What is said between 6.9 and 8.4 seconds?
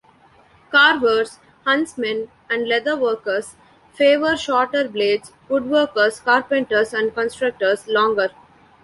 and constructors longer.